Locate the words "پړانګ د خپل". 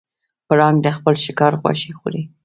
0.47-1.13